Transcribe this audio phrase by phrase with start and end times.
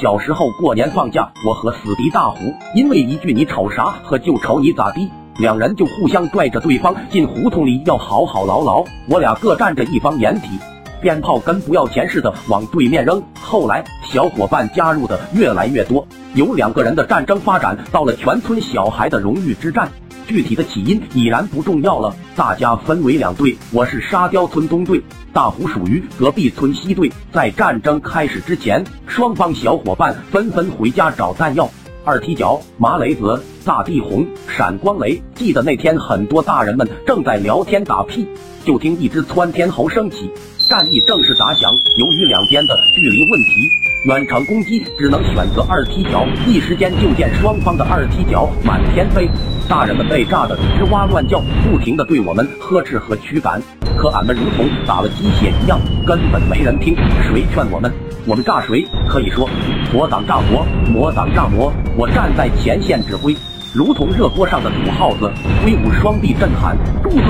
[0.00, 2.38] 小时候过年放假，我和死敌大虎
[2.74, 8.82] 因为一句“你瞅啥”和“就瞅你咋地”，两人就互相拽着对方进胡同里要好好牢牢。
[9.10, 10.58] 我俩各占着一方掩体，
[11.02, 13.22] 鞭炮跟不要钱似的往对面扔。
[13.42, 19.90] 后来小伙伴加入的越来越多，有两个人的战争发展到了全村小孩的荣誉之战。
[20.30, 25.02] 具体的起因已然不重要了，大家分为两队，我是沙雕村东队，
[25.32, 27.10] 大虎属于隔壁村西队。
[27.32, 31.68] 在战争开始之前，双方小伙伴纷纷回家找弹药。
[32.04, 35.20] 二踢脚、麻雷子、大地红、闪光雷。
[35.34, 38.24] 记得那天很多大人们正在聊天打屁，
[38.64, 40.30] 就听一只窜天猴升起，
[40.68, 41.72] 战役正式打响。
[41.96, 43.68] 由于两边的距离问题，
[44.06, 49.28] 远程攻击只能选择二踢脚，一时间就见双方的二踢脚满天飞。
[49.70, 53.62] 大人们被炸得吱哇乱叫，不停地对我们呵斥和驱赶，
[53.96, 56.96] 可俺们如同打了鸡血一样，根本没人听。
[57.22, 57.88] 谁劝我们，
[58.26, 58.84] 我们炸谁。
[59.08, 59.48] 可以说，
[59.92, 61.72] 佛挡炸佛，魔挡炸魔。
[61.96, 63.36] 我站在前线指挥，
[63.72, 65.30] 如同热锅上的土耗子，
[65.64, 67.22] 挥舞双臂震喊：柱子，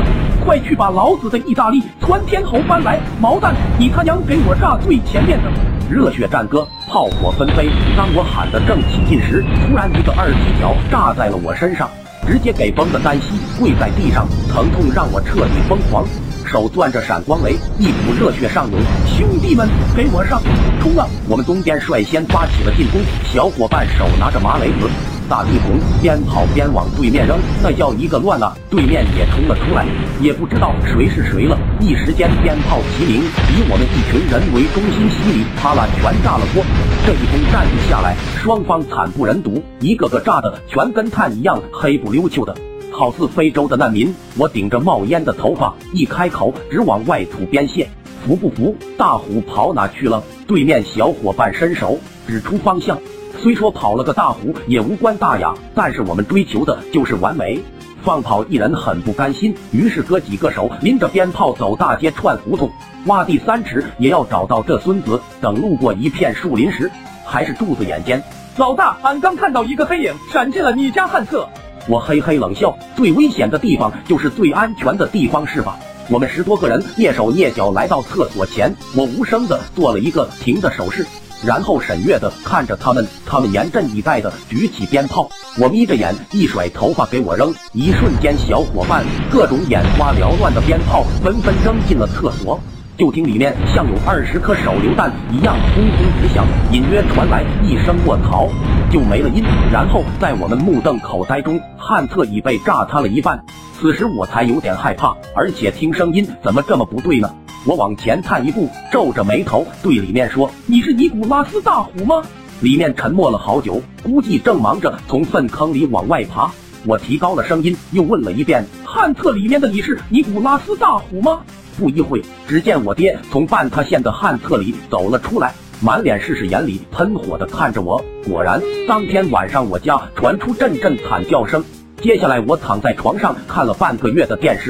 [0.42, 2.98] 快去把老子的意大利窜天猴搬来！
[3.20, 5.50] 毛蛋，你他娘给我炸最前面的！
[5.90, 7.68] 热血战歌，炮火纷飞。
[7.98, 11.86] 当我喊得正起劲时，突然一个二踢脚炸在了我身上。
[12.26, 16.04] 直接给崩的单膝跪在地上，疼痛让我彻底疯狂，
[16.46, 18.80] 手攥着闪光雷，一股热血上涌。
[19.06, 20.40] 兄弟们，给我上，
[20.80, 21.06] 冲啊！
[21.28, 23.00] 我们东边率先发起了进攻，
[23.32, 24.88] 小伙伴手拿着麻雷子、
[25.30, 28.52] 大地红，边跑边往对面扔，那叫一个乱啊！
[28.68, 29.86] 对面也冲了出来，
[30.20, 36.64] 也不知道谁是谁了，一时间鞭炮齐鸣，以我们一群人为中心洗礼，啪啦全炸了锅。
[37.06, 42.52] 这一通战役下来，双方惨不忍睹，一个个炸的全跟炭一样黑不溜秋的，
[42.90, 44.12] 好似非洲的难民。
[44.36, 47.88] 我顶着冒烟的头发，一开口直往外吐边线，
[48.26, 48.74] 服不服？
[48.98, 50.20] 大虎跑哪去了？
[50.48, 52.98] 对面小伙伴伸手指出方向，
[53.42, 57.58] 虽说跑了个大虎也无关大雅，但是我们追求的就是完美。
[58.02, 62.70] 放跑一人很不甘心，于是哥几个手拎着鞭炮走大街串胡同。
[63.06, 65.18] 挖地三尺也要找到这孙子。
[65.40, 66.90] 等路过一片树林时，
[67.24, 68.22] 还是柱子眼尖。
[68.58, 71.48] 老大，俺刚看到一个黑影闪进了你家旱厕。
[71.88, 75.78] 我嘿嘿冷笑，最危险的地方就是最安全的地方，是吧？
[76.10, 81.06] 我们十多个人蹑手蹑脚来到厕所前，我无声的做了一个停的手势，
[81.44, 83.06] 然后沈月的看着他们。
[83.26, 85.28] 他们严阵以待的举起鞭炮，
[85.58, 87.54] 我眯着眼一甩头发给我扔。
[87.72, 92.58] 一瞬间，小伙伴各种眼花缭乱的鞭炮纷纷扔进了厕所。
[92.98, 98.46] 就听里面像有二十颗手榴弹一样轰轰直响，隐约传来一声“卧槽”，
[98.92, 99.42] 就没了音。
[99.72, 103.42] 然后在我们目瞪口呆中，旱厕已被炸塌了一半。
[103.80, 107.34] 此时我才有点害怕，而且听声音怎么这么不对呢？
[107.66, 112.22] 我往前探一步，皱着眉头对里面说：“你是尼古拉斯大虎吗？”
[112.62, 116.50] 里面沉默了好久，估计正忙着从粪坑里往外爬。
[116.86, 121.40] 我提高了声音，又问了一遍：“旱厕里面的你是尼古拉斯大虎吗？”
[121.78, 128.02] 不一会，只见我爹从半塌陷的旱厕里走了出来，满脸是屎，眼里喷火的看着我。
[128.26, 131.62] 果然，当天晚上我家传出阵阵惨叫声。
[132.02, 134.68] 接下来，我躺在床上看了半个月的电视。